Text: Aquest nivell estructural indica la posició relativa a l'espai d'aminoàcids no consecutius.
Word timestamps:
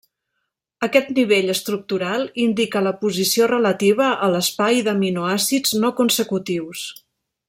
Aquest 0.85 1.11
nivell 1.17 1.51
estructural 1.53 2.23
indica 2.45 2.81
la 2.87 2.95
posició 3.03 3.51
relativa 3.53 4.09
a 4.29 4.31
l'espai 4.37 4.83
d'aminoàcids 4.89 5.77
no 5.85 5.93
consecutius. 6.01 6.87